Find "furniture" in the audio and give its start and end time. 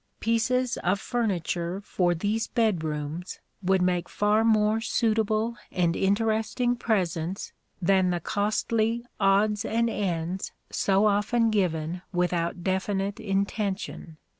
0.99-1.79